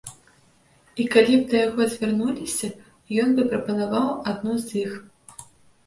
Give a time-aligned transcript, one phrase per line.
[1.03, 2.73] І калі б да яго звярнуліся,
[3.27, 4.91] ён бы прапанаваў адну з іх.